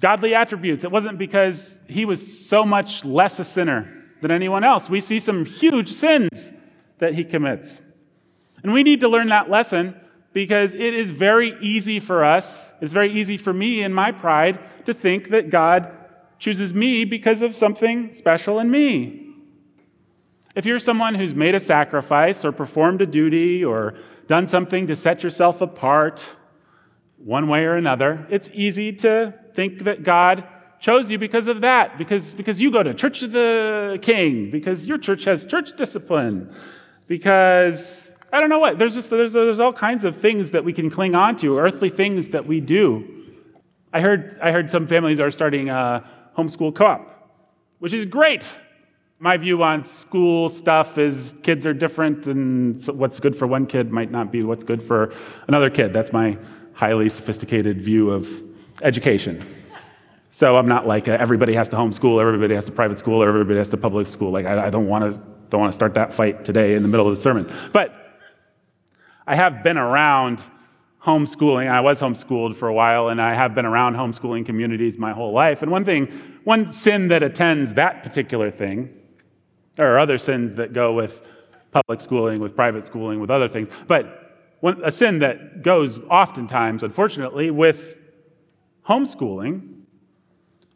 [0.00, 0.84] godly attributes.
[0.84, 4.88] It wasn't because he was so much less a sinner than anyone else.
[4.88, 6.52] We see some huge sins
[6.98, 7.80] that he commits.
[8.62, 9.94] And we need to learn that lesson
[10.32, 14.58] because it is very easy for us, it's very easy for me in my pride
[14.84, 15.90] to think that God
[16.38, 19.26] chooses me because of something special in me.
[20.54, 23.94] If you're someone who's made a sacrifice or performed a duty or
[24.26, 26.36] done something to set yourself apart
[27.16, 30.44] one way or another, it's easy to think that God
[30.78, 34.86] chose you because of that, because, because you go to Church of the King, because
[34.86, 36.54] your church has church discipline,
[37.08, 38.78] because I don't know what.
[38.78, 41.88] There's just there's, there's all kinds of things that we can cling on to, earthly
[41.88, 42.88] things that we do.
[43.92, 46.04] I heard I heard some families are starting a
[46.36, 47.02] homeschool co-op,
[47.78, 48.52] which is great.
[49.18, 53.90] My view on school stuff is kids are different, and what's good for one kid
[53.90, 55.14] might not be what's good for
[55.48, 55.94] another kid.
[55.94, 56.36] That's my
[56.74, 58.42] highly sophisticated view of
[58.82, 59.44] education.
[60.30, 63.58] So I'm not like everybody has to homeschool, everybody has to private school, or everybody
[63.58, 64.30] has to public school.
[64.30, 66.88] Like I, I don't want to don't want to start that fight today in the
[66.88, 67.50] middle of the sermon.
[67.72, 67.94] But
[69.26, 70.42] I have been around
[71.02, 71.68] homeschooling.
[71.68, 75.32] I was homeschooled for a while, and I have been around homeschooling communities my whole
[75.32, 75.62] life.
[75.62, 76.06] And one thing,
[76.44, 78.92] one sin that attends that particular thing,
[79.76, 81.28] there are other sins that go with
[81.70, 84.22] public schooling, with private schooling, with other things, but
[84.60, 87.96] one, a sin that goes oftentimes, unfortunately, with
[88.88, 89.84] homeschooling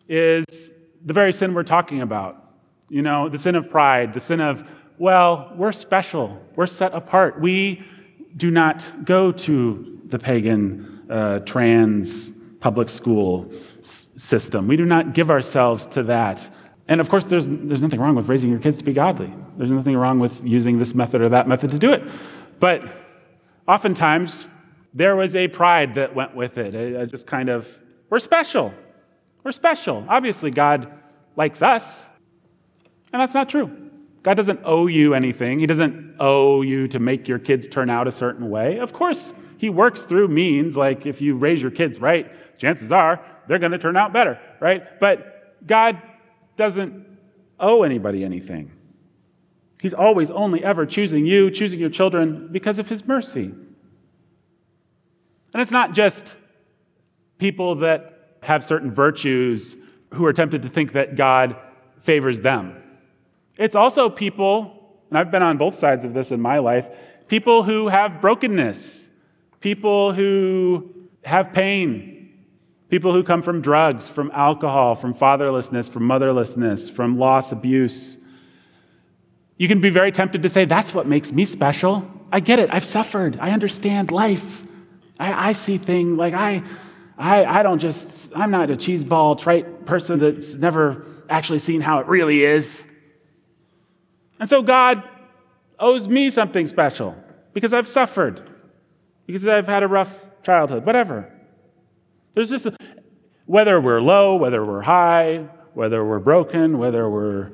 [0.08, 0.72] is
[1.04, 2.36] the very sin we're talking about.
[2.88, 4.68] You know, the sin of pride, the sin of,
[4.98, 7.40] well, we're special, we're set apart.
[7.40, 7.82] We,
[8.36, 12.28] do not go to the pagan uh, trans
[12.60, 14.68] public school s- system.
[14.68, 16.48] We do not give ourselves to that.
[16.88, 19.32] And of course, there's, there's nothing wrong with raising your kids to be godly.
[19.56, 22.02] There's nothing wrong with using this method or that method to do it.
[22.58, 22.88] But
[23.66, 24.48] oftentimes,
[24.92, 26.74] there was a pride that went with it.
[26.74, 28.74] A, a just kind of, we're special.
[29.42, 30.04] We're special.
[30.08, 30.92] Obviously, God
[31.36, 32.04] likes us.
[33.12, 33.90] And that's not true.
[34.22, 35.60] God doesn't owe you anything.
[35.60, 38.78] He doesn't owe you to make your kids turn out a certain way.
[38.78, 43.24] Of course, He works through means, like if you raise your kids right, chances are
[43.48, 45.00] they're going to turn out better, right?
[45.00, 46.02] But God
[46.56, 47.06] doesn't
[47.58, 48.72] owe anybody anything.
[49.80, 53.54] He's always only ever choosing you, choosing your children because of His mercy.
[55.52, 56.36] And it's not just
[57.40, 59.76] people that have certain virtues
[60.12, 61.56] who are tempted to think that God
[61.98, 62.80] favors them.
[63.58, 66.88] It's also people, and I've been on both sides of this in my life,
[67.28, 69.08] people who have brokenness,
[69.60, 72.46] people who have pain,
[72.88, 78.18] people who come from drugs, from alcohol, from fatherlessness, from motherlessness, from loss, abuse.
[79.56, 82.10] You can be very tempted to say, That's what makes me special.
[82.32, 82.70] I get it.
[82.72, 83.38] I've suffered.
[83.40, 84.64] I understand life.
[85.18, 86.62] I, I see things like I,
[87.20, 91.98] I, I don't just, I'm not a cheeseball trite person that's never actually seen how
[91.98, 92.82] it really is.
[94.38, 95.02] And so God
[95.78, 97.14] owes me something special
[97.52, 98.48] because I've suffered,
[99.26, 101.30] because I've had a rough childhood, whatever.
[102.32, 102.76] There's just, a,
[103.44, 107.52] whether we're low, whether we're high, whether we're broken, whether we're,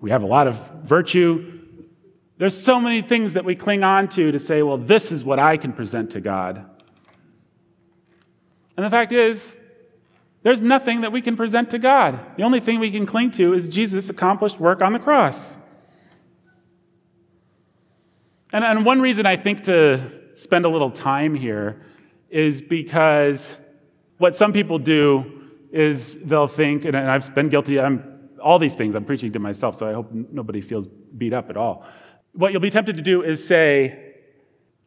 [0.00, 1.60] we have a lot of virtue,
[2.38, 5.38] there's so many things that we cling on to to say, well, this is what
[5.38, 6.64] I can present to God.
[8.76, 9.54] And the fact is,
[10.42, 12.18] there's nothing that we can present to God.
[12.36, 15.56] The only thing we can cling to is Jesus' accomplished work on the cross.
[18.52, 20.00] And, and one reason I think to
[20.34, 21.82] spend a little time here
[22.28, 23.56] is because
[24.18, 28.94] what some people do is they'll think, and I've been guilty, I'm, all these things
[28.94, 31.86] I'm preaching to myself, so I hope nobody feels beat up at all.
[32.32, 34.14] What you'll be tempted to do is say,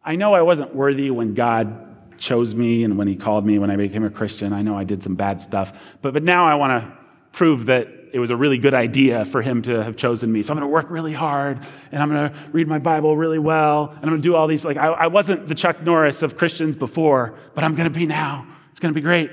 [0.04, 3.70] I know I wasn't worthy when God chose me and when He called me when
[3.70, 4.54] I became a Christian.
[4.54, 6.98] I know I did some bad stuff, but, but now I want to
[7.32, 10.42] prove that it was a really good idea for him to have chosen me.
[10.42, 11.60] So I'm going to work really hard
[11.92, 14.48] and I'm going to read my Bible really well and I'm going to do all
[14.48, 14.66] these.
[14.66, 18.06] Like, I, I wasn't the Chuck Norris of Christians before, but I'm going to be
[18.06, 18.48] now.
[18.72, 19.32] It's going to be great.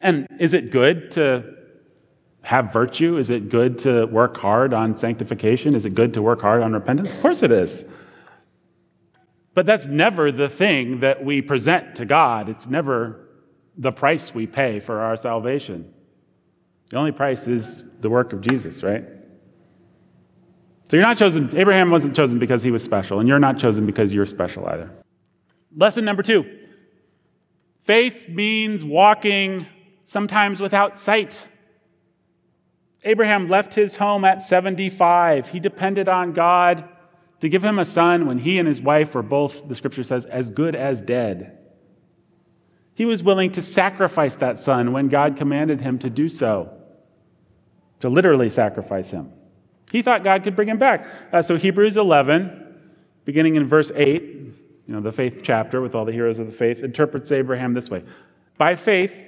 [0.00, 1.54] And is it good to
[2.42, 3.18] have virtue?
[3.18, 5.74] Is it good to work hard on sanctification?
[5.74, 7.12] Is it good to work hard on repentance?
[7.12, 7.84] Of course it is.
[9.58, 12.48] But that's never the thing that we present to God.
[12.48, 13.28] It's never
[13.76, 15.92] the price we pay for our salvation.
[16.90, 19.04] The only price is the work of Jesus, right?
[20.88, 23.84] So you're not chosen, Abraham wasn't chosen because he was special, and you're not chosen
[23.84, 24.92] because you're special either.
[25.74, 26.44] Lesson number two
[27.82, 29.66] faith means walking
[30.04, 31.48] sometimes without sight.
[33.02, 35.48] Abraham left his home at 75.
[35.48, 36.88] He depended on God
[37.40, 40.26] to give him a son when he and his wife were both, the scripture says,
[40.26, 41.56] as good as dead.
[42.94, 46.72] He was willing to sacrifice that son when God commanded him to do so
[48.00, 49.32] to literally sacrifice him.
[49.92, 51.06] He thought God could bring him back.
[51.32, 52.74] Uh, so, Hebrews 11,
[53.24, 56.52] beginning in verse 8, you know, the faith chapter with all the heroes of the
[56.52, 58.02] faith, interprets Abraham this way
[58.56, 59.27] By faith,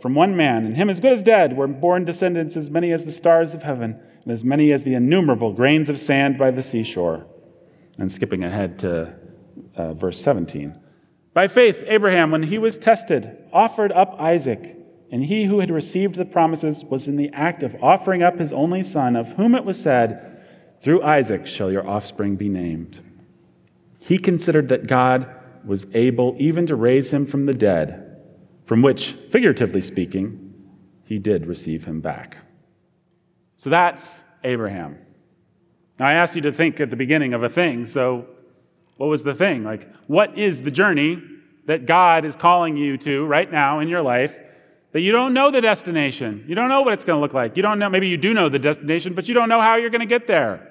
[0.00, 3.04] from one man, and him as good as dead, were born descendants as many as
[3.04, 6.62] the stars of heaven, and as many as the innumerable grains of sand by the
[6.62, 7.26] seashore.
[7.98, 9.14] And skipping ahead to
[9.76, 10.78] uh, verse 17.
[11.34, 14.76] By faith, Abraham, when he was tested, offered up Isaac,
[15.10, 18.52] and he who had received the promises was in the act of offering up his
[18.52, 20.36] only son, of whom it was said,
[20.80, 23.00] through Isaac shall your offspring be named.
[24.00, 25.28] He considered that God
[25.64, 28.07] was able even to raise him from the dead,
[28.68, 30.52] from which, figuratively speaking,
[31.02, 32.36] he did receive him back.
[33.56, 34.98] So that's Abraham.
[35.98, 37.86] Now, I asked you to think at the beginning of a thing.
[37.86, 38.26] So,
[38.98, 39.64] what was the thing?
[39.64, 41.18] Like, what is the journey
[41.64, 44.38] that God is calling you to right now in your life
[44.92, 46.44] that you don't know the destination?
[46.46, 47.56] You don't know what it's going to look like.
[47.56, 49.88] You don't know, maybe you do know the destination, but you don't know how you're
[49.88, 50.67] going to get there.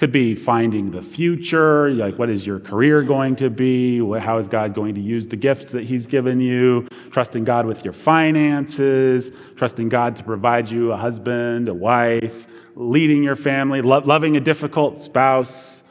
[0.00, 3.98] Could be finding the future, like what is your career going to be?
[4.18, 6.88] How is God going to use the gifts that He's given you?
[7.10, 13.22] Trusting God with your finances, trusting God to provide you a husband, a wife, leading
[13.22, 15.84] your family, lo- loving a difficult spouse,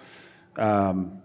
[0.56, 1.22] um,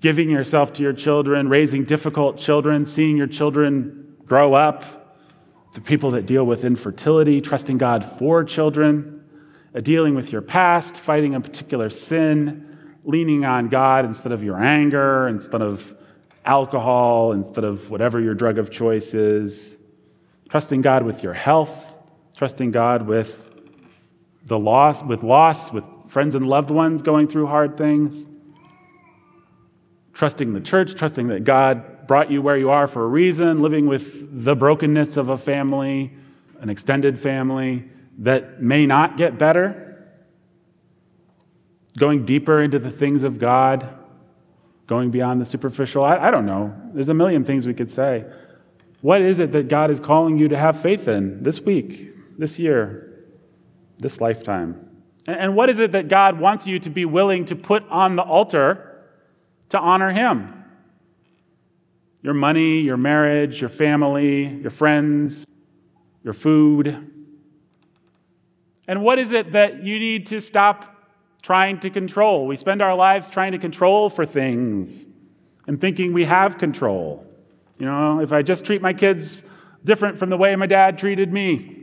[0.00, 5.20] giving yourself to your children, raising difficult children, seeing your children grow up,
[5.74, 9.21] the people that deal with infertility, trusting God for children
[9.80, 15.26] dealing with your past, fighting a particular sin, leaning on God instead of your anger,
[15.28, 15.94] instead of
[16.44, 19.76] alcohol, instead of whatever your drug of choice is,
[20.48, 21.94] trusting God with your health,
[22.36, 23.50] trusting God with
[24.44, 28.26] the loss, with loss, with friends and loved ones going through hard things,
[30.12, 33.86] trusting the church, trusting that God brought you where you are for a reason, living
[33.86, 36.12] with the brokenness of a family,
[36.60, 37.88] an extended family,
[38.22, 40.06] that may not get better,
[41.98, 43.98] going deeper into the things of God,
[44.86, 46.04] going beyond the superficial.
[46.04, 46.72] I, I, don't know.
[46.94, 48.24] There's a million things we could say.
[49.00, 52.60] What is it that God is calling you to have faith in this week, this
[52.60, 53.24] year,
[53.98, 54.88] this lifetime?
[55.26, 58.14] And, and what is it that God wants you to be willing to put on
[58.14, 59.04] the altar
[59.70, 60.64] to honor Him?
[62.22, 65.44] Your money, your marriage, your family, your friends,
[66.22, 67.11] your food,
[68.88, 70.96] and what is it that you need to stop
[71.42, 72.46] trying to control?
[72.46, 75.06] We spend our lives trying to control for things
[75.66, 77.26] and thinking we have control.
[77.78, 79.44] You know, if I just treat my kids
[79.84, 81.78] different from the way my dad treated me,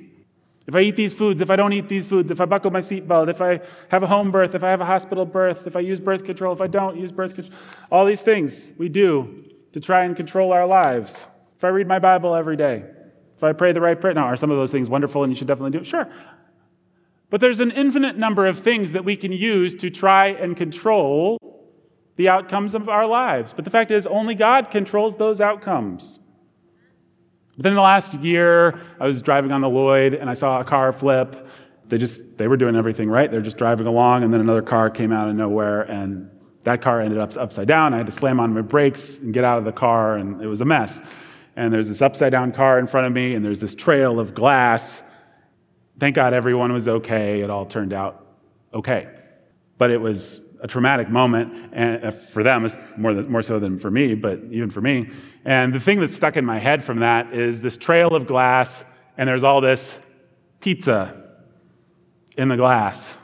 [0.67, 2.79] if I eat these foods, if I don't eat these foods, if I buckle my
[2.79, 5.79] seatbelt, if I have a home birth, if I have a hospital birth, if I
[5.79, 7.57] use birth control, if I don't use birth control,
[7.91, 11.25] all these things we do to try and control our lives.
[11.57, 12.83] If I read my Bible every day,
[13.35, 15.35] if I pray the right prayer, now are some of those things wonderful and you
[15.35, 15.87] should definitely do it?
[15.87, 16.07] Sure.
[17.29, 21.37] But there's an infinite number of things that we can use to try and control
[22.15, 23.53] the outcomes of our lives.
[23.53, 26.19] But the fact is, only God controls those outcomes.
[27.55, 30.91] Within the last year, I was driving on the Lloyd and I saw a car
[30.91, 31.47] flip.
[31.87, 33.31] They just they were doing everything right.
[33.31, 36.29] They're just driving along, and then another car came out of nowhere, and
[36.63, 37.93] that car ended up upside down.
[37.93, 40.47] I had to slam on my brakes and get out of the car, and it
[40.47, 41.01] was a mess.
[41.55, 44.33] And there's this upside down car in front of me, and there's this trail of
[44.35, 45.01] glass
[45.99, 47.41] Thank God everyone was okay.
[47.41, 48.25] It all turned out
[48.73, 49.07] okay.
[49.77, 53.79] But it was a traumatic moment and uh, for them, more, than, more so than
[53.79, 55.09] for me, but even for me.
[55.45, 58.83] And the thing that stuck in my head from that is this trail of glass,
[59.17, 59.97] and there's all this
[60.59, 61.15] pizza
[62.37, 63.17] in the glass.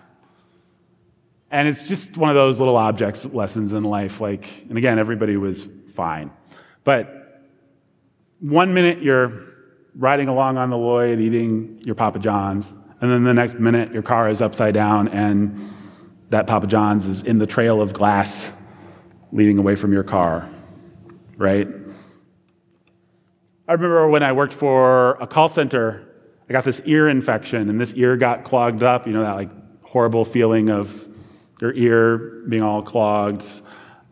[1.52, 4.20] And it's just one of those little objects lessons in life.
[4.20, 6.32] Like, and again, everybody was fine.
[6.84, 7.44] But
[8.40, 9.55] one minute you're
[9.98, 14.04] riding along on the Lloyd eating your Papa John's, and then the next minute your
[14.04, 15.72] car is upside down and
[16.30, 18.64] that Papa John's is in the trail of glass
[19.32, 20.50] leading away from your car,
[21.38, 21.68] right?
[23.68, 26.08] I remember when I worked for a call center,
[26.50, 29.50] I got this ear infection, and this ear got clogged up, you know, that like
[29.84, 31.08] horrible feeling of
[31.62, 33.44] your ear being all clogged.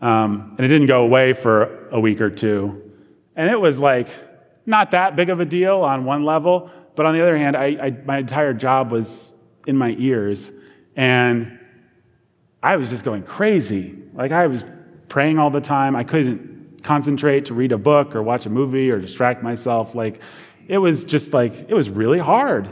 [0.01, 2.91] Um, and it didn't go away for a week or two.
[3.36, 4.09] And it was like,
[4.66, 7.66] not that big of a deal on one level, but on the other hand, I,
[7.82, 9.32] I, my entire job was
[9.66, 10.51] in my ears,
[10.95, 11.59] and
[12.61, 13.95] I was just going crazy.
[14.14, 14.64] Like I was
[15.09, 15.95] praying all the time.
[15.95, 19.95] I couldn't concentrate to read a book or watch a movie or distract myself.
[19.95, 20.22] Like
[20.68, 22.70] it was just like, it was really hard.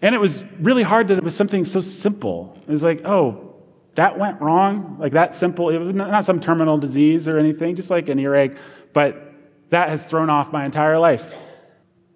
[0.00, 2.58] And it was really hard that it was something so simple.
[2.66, 3.54] It was like, oh,
[3.94, 4.96] that went wrong.
[4.98, 8.56] Like that simple, it was not some terminal disease or anything, just like an earache.
[8.92, 9.31] But
[9.72, 11.34] that has thrown off my entire life.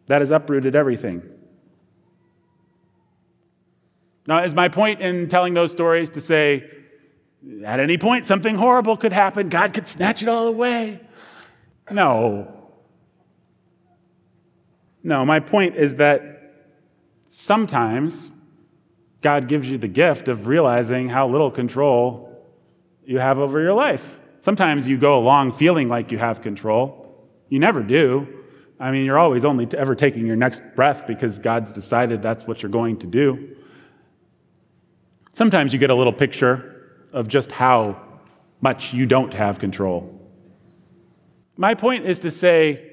[0.09, 1.23] That has uprooted everything.
[4.27, 6.71] Now, is my point in telling those stories to say,
[7.65, 11.01] at any point, something horrible could happen, God could snatch it all away?
[11.91, 12.53] No.
[15.03, 16.53] No, my point is that
[17.27, 18.29] sometimes
[19.23, 22.39] God gives you the gift of realizing how little control
[23.07, 24.21] you have over your life.
[24.41, 27.06] Sometimes you go along feeling like you have control.
[27.49, 28.27] You never do.
[28.79, 32.63] I mean, you're always only ever taking your next breath because God's decided that's what
[32.63, 33.57] you're going to do.
[35.33, 38.03] Sometimes you get a little picture of just how
[38.61, 40.13] much you don't have control.
[41.57, 42.93] My point is to say,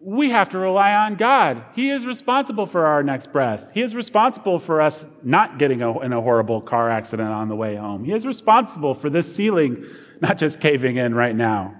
[0.00, 1.64] we have to rely on God.
[1.74, 3.70] He is responsible for our next breath.
[3.72, 7.56] He is responsible for us not getting a, in a horrible car accident on the
[7.56, 8.04] way home.
[8.04, 9.84] He is responsible for this ceiling
[10.20, 11.74] not just caving in right now.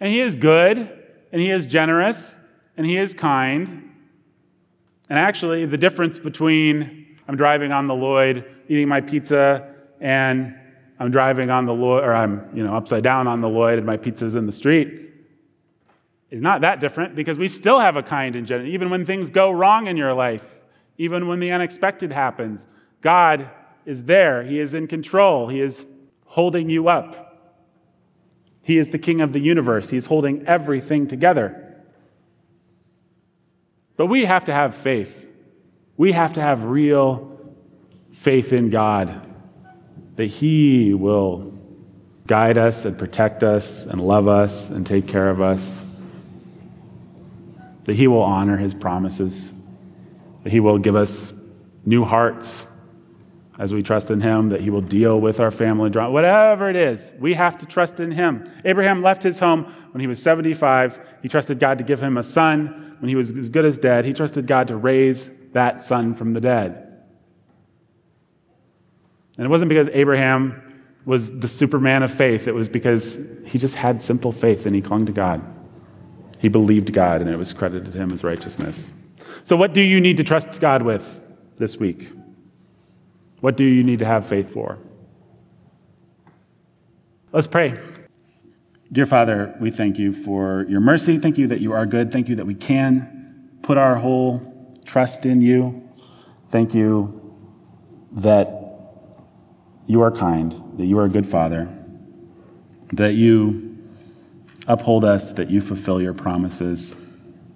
[0.00, 1.03] And He is good
[1.34, 2.36] and he is generous,
[2.76, 3.90] and he is kind.
[5.10, 10.54] And actually, the difference between I'm driving on the Lloyd, eating my pizza, and
[11.00, 13.86] I'm driving on the Lloyd, or I'm you know upside down on the Lloyd, and
[13.86, 15.10] my pizza's in the street.
[16.30, 18.70] is not that different because we still have a kind and generous.
[18.72, 20.60] Even when things go wrong in your life,
[20.98, 22.68] even when the unexpected happens,
[23.00, 23.50] God
[23.84, 24.44] is there.
[24.44, 25.48] He is in control.
[25.48, 25.84] He is
[26.26, 27.33] holding you up.
[28.64, 29.90] He is the king of the universe.
[29.90, 31.60] He's holding everything together.
[33.96, 35.28] But we have to have faith.
[35.96, 37.38] We have to have real
[38.12, 39.30] faith in God
[40.16, 41.52] that He will
[42.26, 45.82] guide us and protect us and love us and take care of us,
[47.84, 49.52] that He will honor His promises,
[50.42, 51.32] that He will give us
[51.84, 52.64] new hearts
[53.58, 56.12] as we trust in Him, that He will deal with our family drama.
[56.12, 58.50] Whatever it is, we have to trust in Him.
[58.64, 60.98] Abraham left his home when he was 75.
[61.22, 64.04] He trusted God to give him a son when he was as good as dead.
[64.04, 66.84] He trusted God to raise that son from the dead.
[69.36, 70.60] And it wasn't because Abraham
[71.04, 74.80] was the superman of faith, it was because he just had simple faith and he
[74.80, 75.42] clung to God.
[76.40, 78.90] He believed God and it was credited to him as righteousness.
[79.44, 81.20] So, what do you need to trust God with
[81.56, 82.10] this week?
[83.44, 84.78] What do you need to have faith for?
[87.30, 87.78] Let's pray.
[88.90, 91.18] Dear Father, we thank you for your mercy.
[91.18, 92.10] Thank you that you are good.
[92.10, 94.40] Thank you that we can put our whole
[94.86, 95.86] trust in you.
[96.48, 97.36] Thank you
[98.12, 98.48] that
[99.86, 101.68] you are kind, that you are a good Father,
[102.94, 103.76] that you
[104.66, 106.96] uphold us, that you fulfill your promises,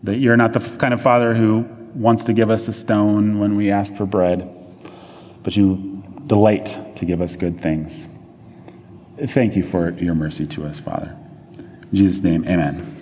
[0.02, 1.60] that you're not the kind of Father who
[1.94, 4.54] wants to give us a stone when we ask for bread
[5.48, 8.06] but you delight to give us good things.
[9.16, 11.16] Thank you for your mercy to us, Father.
[11.90, 12.97] In Jesus' name, amen.